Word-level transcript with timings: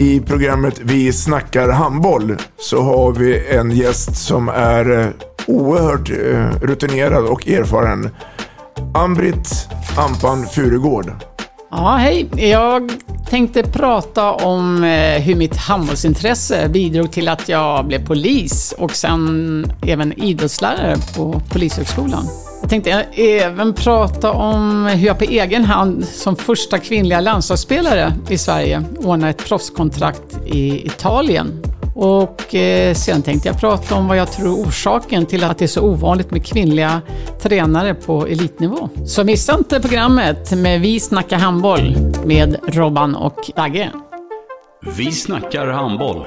i 0.00 0.20
programmet 0.20 0.80
Vi 0.82 1.12
snackar 1.12 1.68
handboll 1.68 2.36
så 2.58 2.82
har 2.82 3.12
vi 3.12 3.48
en 3.48 3.70
gäst 3.70 4.16
som 4.16 4.48
är 4.48 5.00
eh, 5.00 5.06
oerhört 5.46 6.10
eh, 6.10 6.66
rutinerad 6.66 7.24
och 7.24 7.48
erfaren. 7.48 8.10
Ann-Britt 8.94 9.68
Ampan 9.98 10.46
Furugård. 10.46 11.12
Ja, 11.70 11.96
hej. 11.96 12.28
Jag 12.50 12.92
tänkte 13.30 13.62
prata 13.62 14.32
om 14.32 14.84
eh, 14.84 15.22
hur 15.22 15.34
mitt 15.34 15.56
handbollsintresse 15.56 16.68
bidrog 16.68 17.12
till 17.12 17.28
att 17.28 17.48
jag 17.48 17.86
blev 17.86 18.06
polis 18.06 18.74
och 18.78 18.92
sen 18.92 19.64
även 19.86 20.12
idrottslärare 20.12 20.96
på 21.16 21.42
Polishögskolan. 21.52 22.24
Jag 22.70 22.82
tänkte 22.84 23.22
eh, 23.22 23.46
även 23.46 23.74
prata 23.74 24.32
om 24.32 24.86
hur 24.86 25.06
jag 25.06 25.18
på 25.18 25.24
egen 25.24 25.64
hand 25.64 26.04
som 26.04 26.36
första 26.36 26.78
kvinnliga 26.78 27.20
landslagsspelare 27.20 28.12
i 28.28 28.38
Sverige 28.38 28.84
ordnade 28.98 29.30
ett 29.30 29.48
proffskontrakt 29.48 30.38
i 30.46 30.86
Italien. 30.86 31.62
Och 31.94 32.54
eh, 32.54 32.94
sen 32.94 33.22
tänkte 33.22 33.48
jag 33.48 33.60
prata 33.60 33.94
om 33.94 34.08
vad 34.08 34.16
jag 34.16 34.32
tror 34.32 34.46
är 34.46 34.68
orsaken 34.68 35.26
till 35.26 35.44
att 35.44 35.58
det 35.58 35.64
är 35.64 35.66
så 35.66 35.80
ovanligt 35.80 36.30
med 36.30 36.46
kvinnliga 36.46 37.00
tränare 37.40 37.94
på 37.94 38.26
elitnivå. 38.26 38.88
Så 39.06 39.24
missa 39.24 39.54
inte 39.54 39.80
programmet 39.80 40.52
med 40.52 40.80
Vi 40.80 41.00
snackar 41.00 41.38
handboll 41.38 41.96
med 42.24 42.56
Robban 42.68 43.16
och 43.16 43.50
Dagge. 43.56 43.90
Vi 44.96 45.12
snackar 45.12 45.66
handboll. 45.66 46.26